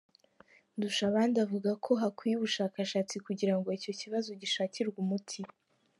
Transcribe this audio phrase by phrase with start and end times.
[0.77, 5.39] Ndushabandi avuga ko hakwiye ubushakashatsi kugira ngo icyo kibazo gishakirwe umuti.